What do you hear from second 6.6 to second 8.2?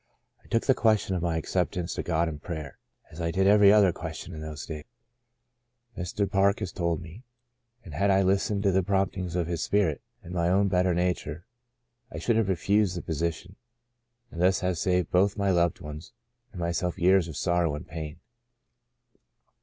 told me, "and had